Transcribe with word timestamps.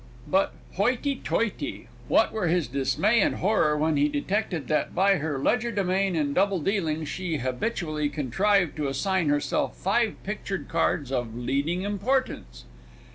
But, 0.27 0.55
hoity 0.77 1.17
toity! 1.17 1.87
what 2.07 2.31
were 2.31 2.47
his 2.47 2.67
dismay 2.67 3.21
and 3.21 3.35
horror, 3.35 3.77
when 3.77 3.97
he 3.97 4.09
detected 4.09 4.67
that 4.67 4.95
by 4.95 5.17
her 5.17 5.37
legerdemain 5.37 6.15
in 6.15 6.33
double 6.33 6.59
dealing 6.59 7.05
she 7.05 7.37
habitually 7.37 8.09
contrived 8.09 8.75
to 8.77 8.87
assign 8.87 9.29
herself 9.29 9.77
five 9.77 10.15
pictured 10.23 10.67
cards 10.67 11.11
of 11.11 11.35
leading 11.37 11.83
importance! 11.83 12.63